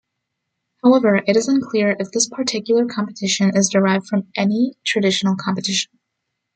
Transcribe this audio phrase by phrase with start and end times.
[0.83, 5.91] However, it is unclear if this particular competition is derived from any traditional competition.